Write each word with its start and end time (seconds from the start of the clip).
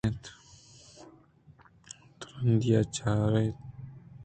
ترٛندیءَچاراِت 2.19 3.55
اَنت 3.55 3.59